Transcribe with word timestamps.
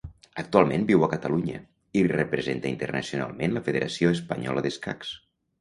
Actualment 0.43 0.85
viu 0.91 1.05
a 1.07 1.09
Catalunya, 1.11 1.59
i 2.01 2.03
representa 2.13 2.71
internacionalment 2.71 3.55
la 3.59 3.65
Federació 3.69 4.15
Espanyola 4.19 4.69
d'Escacs. 4.69 5.17